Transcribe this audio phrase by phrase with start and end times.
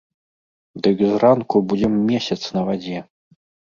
[0.87, 3.09] Дык зранку будзем месяц на вадзе.